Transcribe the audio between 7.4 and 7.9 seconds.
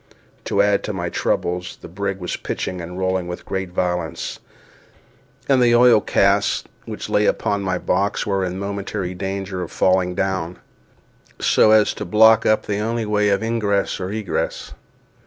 my